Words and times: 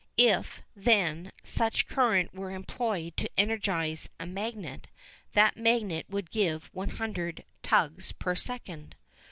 If, 0.17 0.63
then, 0.75 1.31
such 1.43 1.85
current 1.85 2.33
were 2.33 2.49
employed 2.49 3.15
to 3.17 3.29
energise 3.37 4.09
a 4.19 4.25
magnet, 4.25 4.87
that 5.33 5.57
magnet 5.57 6.07
would 6.09 6.31
give 6.31 6.71
100 6.73 7.45
tugs 7.61 8.11
per 8.11 8.33
second. 8.33 8.95